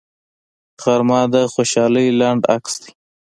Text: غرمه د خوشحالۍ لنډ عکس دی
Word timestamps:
غرمه 0.81 1.19
د 1.33 1.35
خوشحالۍ 1.53 2.07
لنډ 2.19 2.41
عکس 2.53 2.73
دی 2.81 2.91